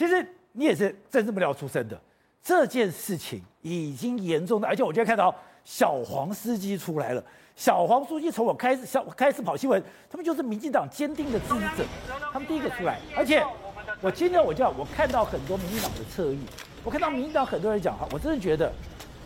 [0.00, 2.00] 其实你也是政治幕僚出身的，
[2.42, 7.22] 这件事情已经严重的，而且我今天看到小黄司机出来了。
[7.54, 11.84] 小黄书记从我开始小开始跑新闻，他们就是民进党坚定的支持者，
[12.32, 13.44] 他们第一个出来，而且
[14.00, 16.38] 我今天我就要我看到很多民进党的侧翼，
[16.82, 18.72] 我看到民进党很多人讲话，我真的觉得。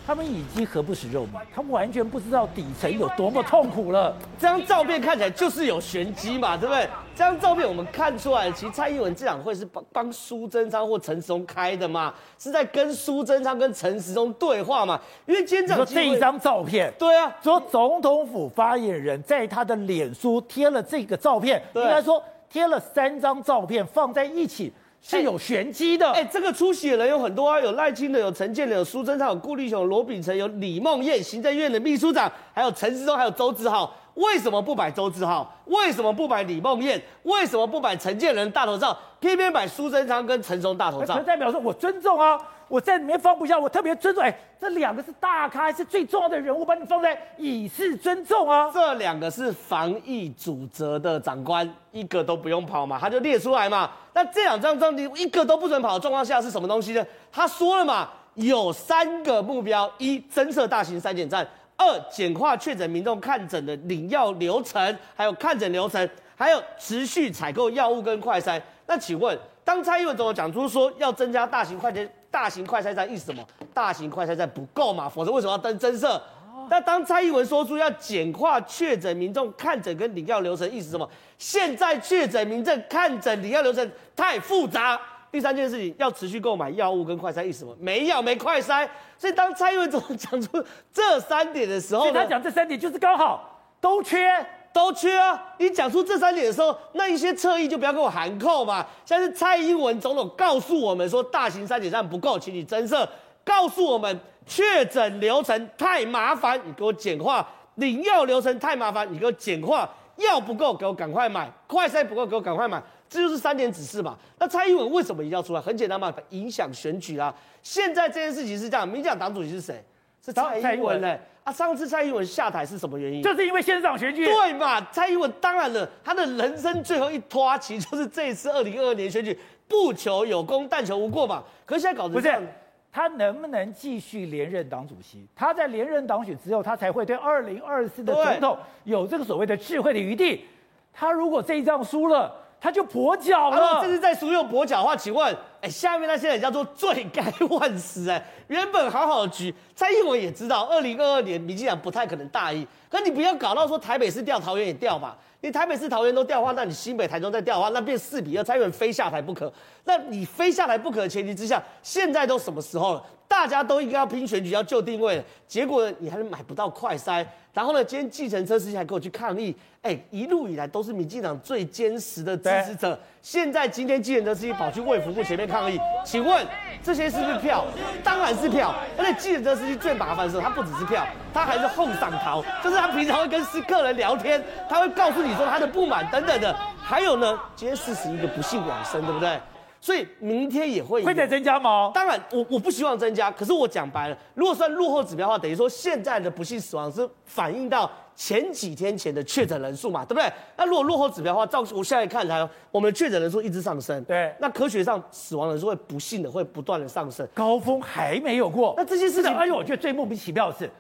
[0.07, 4.15] 他们已经何不食肉糜，他们完全不知道底层有多么痛苦了。
[4.39, 6.87] 这张照片看起来就是有玄机嘛，对不对？
[7.15, 15.01] 这张照片我们看出来，其实蔡英文这场会是帮帮苏贞昌或陈时中开的嘛，是在跟苏贞昌跟陈时中对话嘛。
[15.25, 24.71] 因为今天这说这一张照片，对啊，说总统府发言人在他的脸书贴了这个照片，应该说贴了三张照片放在一起。
[25.07, 33.95] 是有玄机的，哎、这个出席的人有很多啊，有赖清德，有陈建仁，有苏贞昌，有顾立雄，罗秉成，有李梦燕，行政院的秘书长，还有陈时中，还有周志浩。
[34.15, 35.53] 为什么不摆周志浩？
[35.67, 37.01] 为什么不摆李梦燕？
[37.25, 38.97] 为什么不摆陈建仁大头照？
[39.21, 41.19] 偏偏摆苏贞昌跟陈松大头照？
[41.21, 42.39] 代表说我尊重啊。
[42.67, 44.25] 我在里面放不下，我特别尊重。
[44.25, 48.71] 哎，这两个是大咖，是最重要的人物，把你放在以示尊重啊。
[48.73, 53.91] 这两个是防疫主责的长官，一个都不用跑嘛，他就列出来嘛。
[54.15, 57.05] 那这两张照片一个都不准跑的状况下是什么东西呢？
[57.31, 61.45] 他说了嘛，有三个目标：一，增设大型筛检站；
[61.77, 68.61] 二，简化确诊民众看诊的领药流程，还有看诊流程，还有持续采购药物跟快筛。
[68.87, 72.09] 那请问，当蔡英文总统讲出说要增加大型快检？
[72.31, 73.47] 大型快筛站意思什么？
[73.73, 76.21] 大型快筛站不够嘛，否则为什么要登增设？
[76.69, 81.09] 那当蔡英文说出要简化确诊民众看诊跟领药流程，意思什么？
[81.39, 85.01] 现在确诊民众看诊领药流程太复杂。
[85.35, 87.75] 第三件事情要持续购买药物跟快筛，意思什么？
[87.81, 88.89] 没药没快筛。
[89.19, 94.25] 所以当蔡英文总统讲出这三点的时候，他讲这三点就是刚好都缺。
[94.73, 95.55] 都缺啊！
[95.59, 98.85] 你讲出这三点的时候，那一些侧翼就不要跟我含扣嘛。
[99.05, 103.05] 像是蔡英文总统告诉我们说，大型筛检站不够，请你增设；
[103.45, 107.45] 告诉我们确诊流程太麻烦，你给我简化；
[107.77, 112.83] 领药流程太麻烦，你给我简化；药不够，给我赶快买；快筛不够，给我赶快买。
[113.09, 114.17] 这就是三点指示嘛。
[114.39, 115.61] 那蔡英文为什么一定要出来？
[115.61, 117.35] 很简单嘛，影响选举啊。
[117.63, 119.85] 现在这件事情是这样，民进党党主席是谁？
[120.25, 121.21] 是蔡英文嘞。
[121.45, 123.23] 啊，上次蔡英文下台是什么原因？
[123.23, 124.25] 就是因为县市长选举。
[124.25, 124.81] 对嘛？
[124.91, 129.39] 蔡英文当然了，他的人生最后一拖，其实就是这一次二零二二年选举，
[129.69, 131.45] 不求有功，但求无过嘛。
[131.67, 132.53] 可是现在搞成这样，不是
[132.95, 135.27] 他能不能继续连任党主席？
[135.35, 140.45] 他在连任党选之后，他才会对二零二四的总统有这个所谓的智慧的余地。
[140.93, 143.81] 他如果这一仗输了，他就跛脚了。
[143.83, 145.37] 这是在输又跛脚的话，请问？
[145.65, 148.23] 哎，下面那些人叫做罪该万死哎！
[148.49, 152.67] 原本好好的局，蔡英文也知道，二零二二年民进党不太可能大意。
[152.91, 155.17] 可你不要搞到说台北市调，桃园也调嘛。
[155.41, 159.51] 你台北市、桃园都调的话，那你新北、台中再调的话，那变四比二，蔡英文非下台不可。
[159.85, 163.07] 那你非下台不可的前提之下，现在都什么时候了？
[163.27, 165.25] 大家都应该要拼选举，要就定位了。
[165.49, 169.57] 结果你还是买不到快筛，然后呢，今天计程车司机还跟我去抗议。
[169.81, 172.99] 哎，一路以来都是民进党最坚实的支持者。
[173.25, 176.47] 现在今天计程车司机跑去卫福部前面抗议，请问
[176.83, 177.65] 这些是不是票？
[178.05, 178.75] 当然是票。
[178.99, 186.55] 而且计程车司机最麻烦的时候，他不只是票，他还是后上逃，就是他平常会跟客人聊天，他会告诉你说他的不满等等的。
[186.83, 189.41] 还有呢，今天四十一个不幸往生，对不对？
[189.85, 191.93] 所以明天也会会再增加吗？
[191.95, 193.31] 当然，我我不希望增加。
[193.31, 200.33] 可是我讲白了，如果算落后指标的话，等于说现在的不幸死亡是反映到前几天前的确诊人数嘛，对不对？
[200.57, 204.03] 那如果落后指标的话，照我现在看来，我们的确诊人数一直上升。
[204.05, 208.73] 对，那科学上死亡人数会不幸的会不断的上升，高峰还没有过。
[208.79, 210.71] 那这些事情，而且我觉得最莫名其妙的是，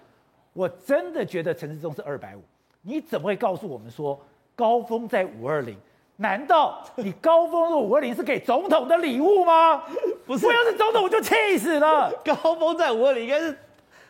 [0.54, 2.40] 我真的觉得陈志忠是二百五，
[2.80, 4.18] 你怎么会告诉我们说
[4.56, 5.76] 高峰在五二零？
[6.16, 9.82] 难道你高峰的五二零是给总统的礼物吗？
[10.24, 12.12] 不是，我要是总统我就气死了。
[12.24, 13.58] 高峰在五二零应该是，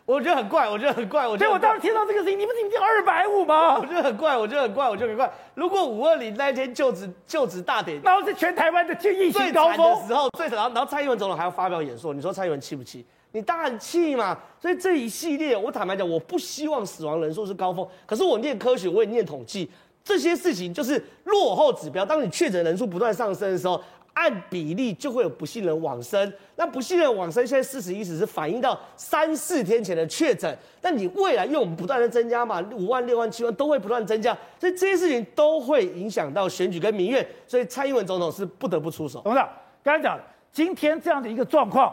[0.05, 1.27] 我觉得很怪，我觉得很怪。
[1.27, 3.79] 我觉得我当时听到这个事情，你们已经二百五吗？
[3.79, 5.33] 我觉得很怪，我觉得很怪，我觉得很怪。
[5.55, 13.05] 如果五二零那一天就职就职大典，然后是全台湾的疫情高峰的时候，最惨，然后然后蔡英文总统还要发表演说，你说蔡英文气不气？
[13.33, 14.39] 你当然气嘛。
[14.61, 19.71] 所以这一系列，我坦白讲，我不希望死亡人数是高峰，可是我念科学，我也念统计。
[20.05, 22.05] 这些事情就是落后指标。
[22.05, 26.33] 当你确诊人数不断上升的时候，按比例就会有不幸人往生。
[26.57, 30.57] 那不幸人往生，现在四十一死是反映到三四天前的确诊。
[30.81, 37.27] 但你未来因为我们不断的增加嘛，五万、六万、七万都会不断增加，所以这些事情都会影响到选举跟民怨。
[37.49, 39.23] 所以蔡英文总统是不得不出手。
[39.25, 39.49] 董事长
[39.83, 40.21] 刚才讲，
[40.53, 41.93] 今天这样的一个状况，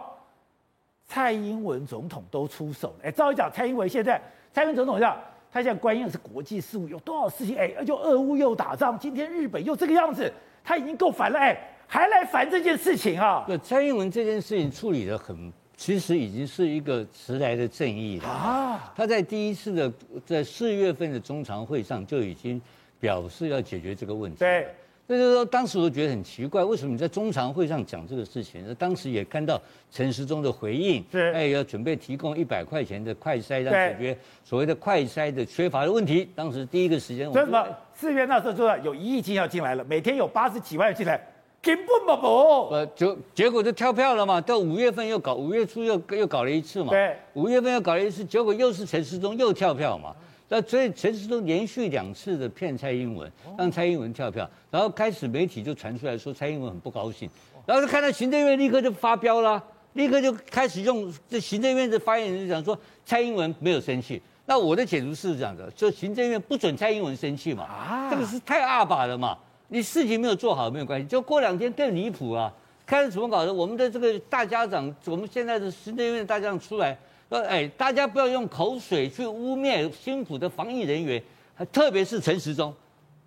[1.07, 2.95] 蔡英文总统都出手了。
[3.03, 4.21] 哎，照理讲，蔡英文现在，
[4.53, 5.17] 蔡英文总统讲。
[5.51, 7.57] 他现在关心的是国际事务，有多少事情？
[7.57, 10.31] 哎，就俄乌又打仗，今天日本又这个样子，
[10.63, 11.37] 他已经够烦了。
[11.37, 13.43] 哎，还来烦这件事情啊？
[13.45, 18.93] 对，蔡英文这件事情处理的很，其实已经是一个迟来的正义了啊。
[18.95, 19.91] 他在第一次的
[20.25, 22.61] 在四月份的中常会上就已经
[22.99, 24.37] 表示要解决这个问题。
[24.39, 24.67] 对。
[25.07, 28.63] 所以就是说，当时我觉得很奇怪，为什么你在中常会上讲这个事情？
[28.75, 29.61] 当时也看到
[29.91, 36.29] 陈时中的回应，是，哎，要准备提供一百块钱的快筛，让解决所谓的快筛的缺乏的问题。
[36.33, 41.19] 当时第一个时间，为什么四月那时候说有一亿剂要进来了，每天有八十几万进来，
[41.61, 42.27] 根本不不，
[42.73, 44.39] 呃，就结果就跳票了嘛。
[44.39, 46.91] 到五月份又搞，五月初又又搞了一次嘛。
[46.91, 50.15] 对，五月份又搞了一次，结果又是陈时中又跳票嘛。
[50.53, 57.29] 那所以陈时中连续两次的骗蔡英文，让蔡英文跳票，然后开始媒体就传出来说蔡英文很不高兴，
[57.65, 59.63] 然后就看到行政院立刻就发飙了，
[59.93, 64.21] 立刻就开始用这行政院的发言人就讲说蔡英文没有生气。
[64.45, 69.37] 那我的解读是这样的，就行政院不准蔡英文生气嘛，这个是太二把了嘛，
[69.69, 72.51] 你事情没有做好没有关系，就过两天更离谱啊，
[72.85, 73.53] 开始怎么搞的？
[73.53, 76.97] 我们的这个大家长，我们现在的行政院大家长出来。
[77.31, 81.23] 呃哎，大家不要用口水去污蔑辛苦的防疫人员，
[81.71, 82.73] 特别是陈时中，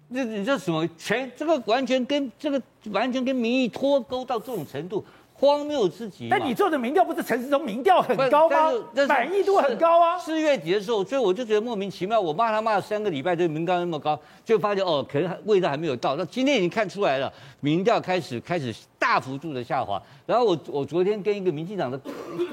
[0.08, 2.60] 那你这什么全这个完全跟这个
[2.92, 5.02] 完全跟民意脱钩到这种程度。
[5.36, 6.28] 荒谬之极！
[6.28, 8.70] 但你做的民调不是陈时中民调很高吗？
[9.08, 10.16] 满意度很高啊！
[10.16, 12.20] 四月底的时候，所以我就觉得莫名其妙。
[12.20, 16.14] 我骂他骂了三个礼拜，这民调那么高，就发现哦，可能味道还没有到。
[16.14, 20.00] 那今天已经看出来了，民调开始开始大幅度的下滑。
[20.25, 22.00] 然后我我昨天跟一个民进党的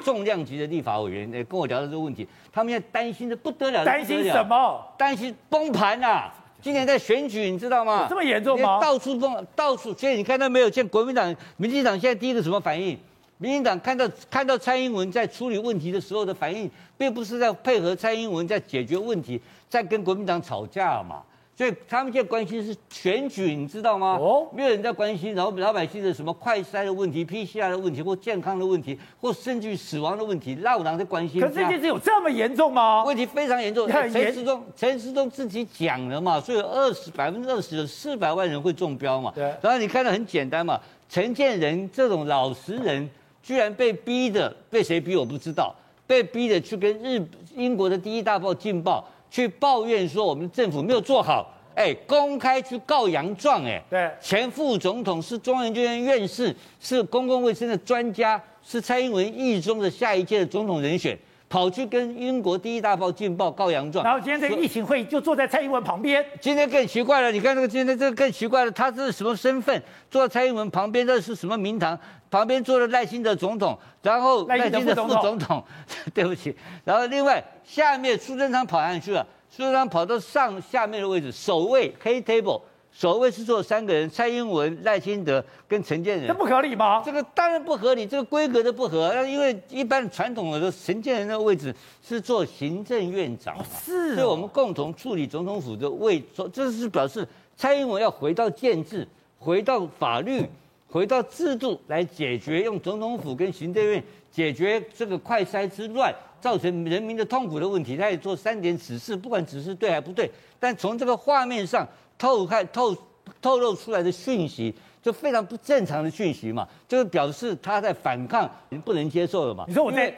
[0.04, 3.86] 重量级的立法委员跟我聊到这个问题，他们现在担心的不得了。
[3.86, 4.84] 担心什么？
[4.98, 6.34] 担心崩盘啊！
[6.62, 8.06] 今年在选举，你知道吗？
[8.08, 8.80] 这么严重吗？
[8.80, 9.94] 到处碰，到处。
[9.98, 10.70] 现在你看到没有？
[10.70, 12.98] 现在国民党、民进党现在第一个什么反应？
[13.40, 21.24] 民进党看到看到蔡英文在处理问题的时候的反应，并不是在配合蔡英文在解决问题，在跟国民党吵架嘛。
[21.62, 24.18] 所以他们现在关心是选举，你知道吗？
[24.20, 31.40] 哦，没有人在关心，然后老百姓的什么快筛的问题、PCR 的问题，或健康的问题，或甚至于死亡的问题，老人在关心。
[31.40, 33.04] 可是这件事有这么严重吗？
[33.04, 33.88] 问题非常严重。
[33.88, 39.32] 陈时中，陈时中自己讲了嘛，所以二十百分之二十的四百万人会中标嘛。
[39.36, 39.44] 对。
[39.62, 43.08] 然后你看到很简单嘛，陈建仁这种老实人，
[43.44, 45.76] 居然被逼的，被谁逼我不知道，
[46.08, 47.24] 被逼的去跟日
[47.56, 49.08] 英国的第一大报《劲报》。
[49.32, 61.18] 去抱怨说我们政府没有做好，哎，公开去告洋状，哎，对，前副总统是中央研究院院士，是公共卫生的专家，是蔡英文意中的下一届的总统人选，
[61.48, 69.82] 跑去跟英国第一大报《镜报》告洋状，然后今天这个疫情会议就坐在蔡英文旁边，今天更奇怪了，你看这个今天这个更奇怪了，他是什么身份？
[70.10, 71.98] 坐在蔡英文旁边，这是什么名堂？
[72.32, 75.62] 旁边坐了赖清德总统，然后赖清德副总统，
[76.16, 76.56] 对不起，
[76.86, 87.04] 然后另外下面苏贞昌跑上去了，苏贞昌跑到上下面的位置，首位黑 table，首位是坐三个人，蔡英文、赖清德跟陈建仁，这不合理吗？
[87.06, 96.24] 这个当然不合理，这个规格都不合，因为一般传统的陈建仁的位置是做行政院长嘛，是，所以我们共同处理总统府的位，
[96.54, 97.28] 这是表示
[97.58, 99.06] 蔡英文要回到建制，
[99.38, 100.46] 回到法律。
[100.92, 110.30] 回到制度来解决，用总统府跟行政院解决这个快筛之乱造成人民的痛苦的问题，他也做三点指示，不管指示对还不对，
[110.60, 112.96] 但从这个画面上透看透
[113.42, 119.64] 透露出来的讯息，就非常不正常的讯息嘛，就是表示他在反抗，已经不能接受了嘛。
[119.68, 120.14] 你说我在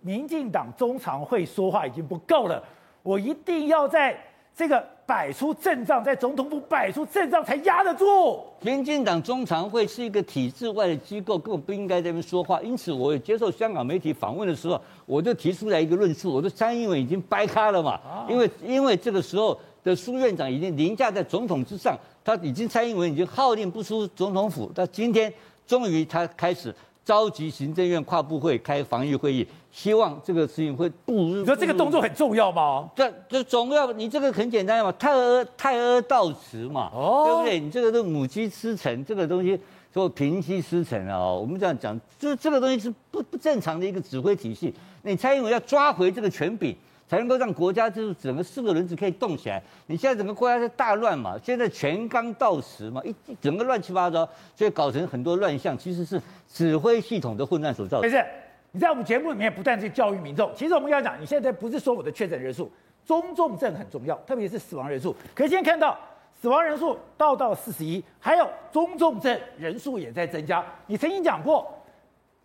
[0.00, 2.62] 民进党中常会说话已经不够了，
[3.02, 4.18] 我一定要在。
[4.58, 8.42] 这个摆出阵仗，在总统府摆出阵仗才压得住。
[8.60, 12.60] 民进党中常会是一个体制外的机构，根本不应该在那边说话。
[12.60, 25.32] 因此，我也接受香港媒体访问的时候，我就提出来一个论述：我说蔡英文已经掰开了嘛，因为因为这个时候的苏院长已经凌驾在总统之上，他已经蔡英文已经号令不出总统府，到今天
[25.66, 26.74] 终于他开始。
[27.06, 31.36] 召集行政院跨部会开防疫会议，希望这个事情会步入。
[31.36, 32.90] 你说这个动作很重要吗？
[32.96, 37.60] 这这总要你这个很简单嘛，太阿太阿到迟嘛，哦，对不对？
[37.60, 39.56] 你这个是母鸡吃成，这个东西
[39.94, 44.74] 说平息失成啊，我们这样讲，就是这个东西是不不正常的一个指挥体系。
[45.02, 46.76] 你蔡英文要抓回这个权柄。
[47.08, 49.62] 才能够让国家就是整个四个轮子可以动起来。
[49.86, 58.10] 你现在整个国家是大乱嘛，现在全纲到时嘛，一整个乱七八糟，所以搞成很多乱象，其实是指挥系统的混乱所造成。
[58.10, 58.24] 没事，
[58.72, 60.50] 你在我们节目里面不断去教育民众。
[60.54, 62.70] 其实我们要讲，你现在不是说我的确诊人数，
[63.04, 65.14] 中重症很重要，特别是死亡人数。
[65.34, 65.96] 可是今天看到
[66.40, 70.64] 死亡人数到到四十一，还有中重症人数也在增加。
[70.86, 71.72] 你曾经讲过，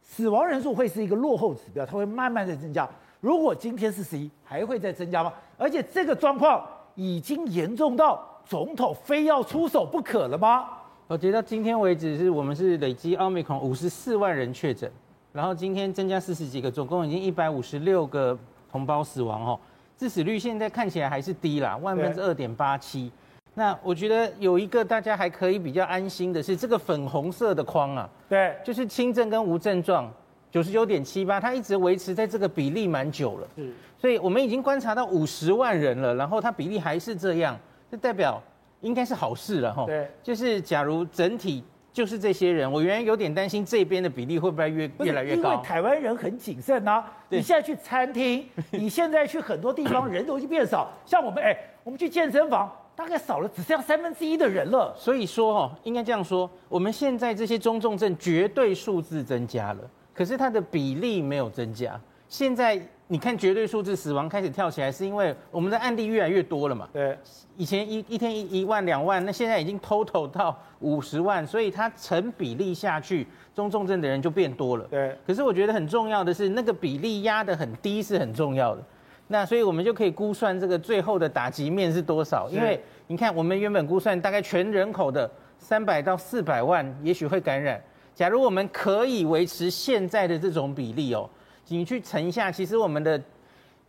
[0.02, 2.88] 死亡人数会是一个落后指标，它会慢慢的增加。
[3.22, 5.32] 如果今天是十一，还会再增加吗？
[5.56, 10.66] 而且这个状况已经严重到总统非要出手不可了吗？
[11.08, 14.92] 我觉得到今天为止是我们是累积奥密克戎五十四万人确诊，
[15.32, 18.38] 然后今天增加四十几个，总共已经一百五十六个
[18.72, 19.60] 同胞死亡哦。
[19.96, 23.12] 致死率现在看起来还是低啦，万分之二点八七。
[23.54, 30.12] 那我觉得有一个大家还可以比较安心的是这个粉红色的框啊，对，就是轻症跟无症状
[30.52, 33.48] 九十九点七八，它一直维持在这个比例蛮久了。
[33.56, 37.58] 是，所以我们已经观察到五十万人了，然后它比例还是这样，
[37.90, 38.40] 这代表。
[38.82, 47.04] 应该是好事了哈，对，就是假如整体就是这些人，我原来有点担心这边的比例会不会越越来越高，因为台湾人很谨慎呐。
[47.30, 48.44] 你现在去餐厅，
[48.74, 54.92] 你现在去很多地方人都已经变少， 像我们哎，我们去健身房大概少了只剩下三分之一的人了。
[54.98, 59.80] 所以说哈，应该这样说，我们现在这些中重症绝对数字增加了，
[60.14, 62.00] 可是它的比例没有增加。
[62.28, 62.82] 现在。
[63.12, 66.88] 你看绝对数字死亡开始跳起来，是因为我们的案例越来越多了嘛？
[66.94, 67.18] 对，
[67.58, 74.86] 以前一一天一一万两万，那现在已经 total 到五十万，所以它成比例下去，中重症的人就变多了。
[74.90, 78.82] 对，可是我觉得很重要的是，那个比例压得很低是很重要的。
[79.28, 82.50] 那所以我们就可以估算这个最后的打击面是多少？
[82.50, 87.82] 因为你看，我们原本估算大概全人口的三百到四百万也许会感染，
[88.16, 91.30] 假如我们可以维持现在的这种比例哦。
[91.68, 93.22] 你去乘一下，其实我们的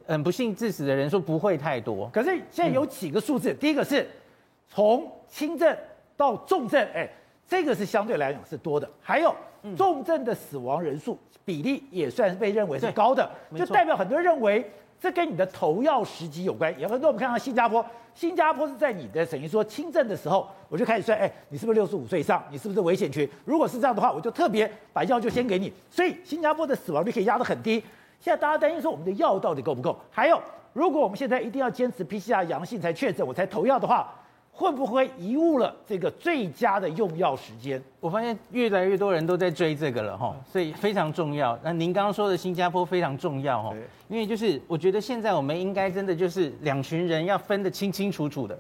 [0.07, 2.09] 嗯不幸致死的人数不会太多。
[2.13, 4.09] 可是现在有几个数字，嗯、第一个是
[4.69, 5.77] 从轻症
[6.17, 7.11] 到重症，哎，
[7.49, 8.89] 这个是相对来讲是多的。
[9.01, 9.35] 还有
[9.77, 14.71] 重症的死亡人数比例也算是被认为是高的，就代表很多人认为
[15.03, 16.73] 这跟你的投药时机有关。
[16.79, 22.41] 有很多我们看到新加坡，新加坡是在你的等于说轻症的时候，我就开始算，哎，你是不是六十五岁以上？
[22.53, 23.29] 你是不是危险群？
[23.45, 25.73] 如果是这样的话，我就特别把药就先给你。
[25.91, 27.83] 所以新加坡的死亡率可以压得很低。
[28.21, 29.99] 现在大家担心说我们的药到底够不够？
[30.09, 30.41] 还有，
[30.73, 34.09] 如果我们现在一定要坚持 PCR 阳性才确诊，我才投药的话，
[34.55, 37.83] 会不会贻误了这个最佳的用药时间？
[38.01, 41.59] 我发现越来越多人都在追这个了哈，所以非常重要。
[41.65, 43.75] 那您刚刚说的新加坡非常重要哈，
[44.09, 48.57] 因为就是我觉得现在我们应该真的就是两群人要分得清清楚楚的，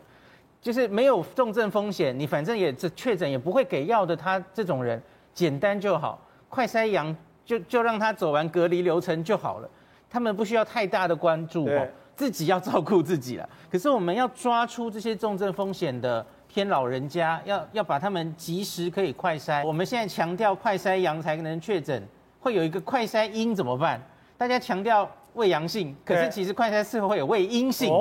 [0.62, 5.00] 就是没有重症风险，你反正也这确诊也不会给药的，他这种人
[5.34, 6.18] 简单就好，
[6.48, 9.68] 快筛阳就就让他走完隔离流程就好了，
[10.08, 11.86] 他们不需要太大的关注哈。
[12.22, 19.66] 自己要照顾自己了，可是我们要抓出这些重症风险的偏老人家，要要把他们及时可以快筛。
[19.66, 22.00] 我们现在强调快筛阳才能确诊，
[22.38, 24.00] 会有一个快筛阴怎么办？
[24.38, 27.92] 大家强调伪阳性，可是其实快筛事后会有伪阴性，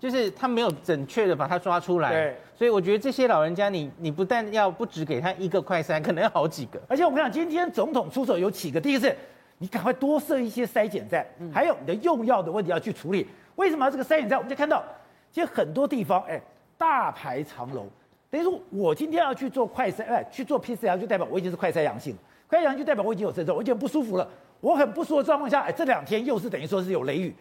[0.00, 2.10] 就是他没有准确的把它抓出来。
[2.10, 6.80] 对，所以我觉得这些老人家你，你你不但要不只给他一个快筛，可能要好几个。
[6.88, 9.16] 而且我们讲今天总统出手有几个，第一个是
[9.62, 13.28] 你赶快多设一些筛检站，还有你的用药的问题要去处理。
[13.56, 14.38] 为什么这个筛检站？
[14.38, 14.82] 我们就看到，
[15.30, 16.40] 其实很多地方，哎，
[16.78, 17.86] 大排长龙。
[18.30, 22.18] 等于说，我今天要去做快筛，哎，去做 PCR，就代表我已经是快筛阳性了。
[22.48, 24.26] 快筛阳性就代表我已经有症状，我已经不舒服了。
[24.62, 27.34] 我很不舒服的状况下，哎，这两天又是等于说是有雷雨。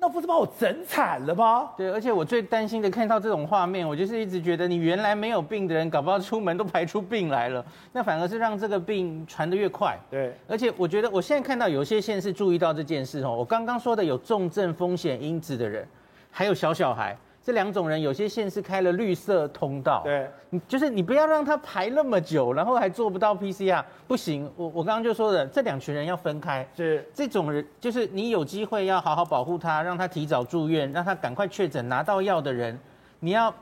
[0.00, 1.70] 那不是把我整惨了吗？
[1.76, 9.98] 对，而且我最担心的看到这种画面，我就是一直觉得你原来没有病的人，搞不好出门都排出病来了，那反而是让这个病传得越快。
[10.10, 15.86] 对，而且我觉得我现在看到有些县市注意到这件事哦，我刚刚说的有重症风险因子的人，
[16.30, 17.14] 还有小小孩。
[17.42, 24.50] 这两种人，有些县是开了绿色通道，对，你就是你不要让他排那么久，然后还做不到 PCR，不行。
[24.56, 27.08] 我我刚刚就说的，这两群人要分开，是。
[27.14, 32.78] 这种人，就是你有机会要好好保护他，让他提早住院，让他赶快确诊拿到药的人，
[33.20, 33.52] 你要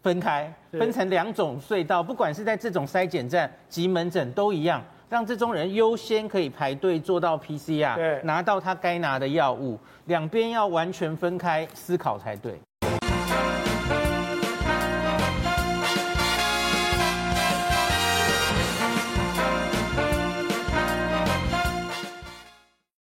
[0.00, 12.56] 分开，分成两种隧道，不管是在这种筛检站及门诊都一样，让这种人优先可以排队做到 PCR，对，拿到他该拿的药物，两边要完全分开思考才对。